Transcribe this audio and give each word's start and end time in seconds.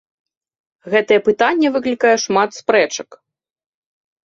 Гэта 0.93 1.13
пытанне 1.27 1.67
выклікае 1.77 2.15
шмат 2.25 2.49
спрэчак. 2.63 3.09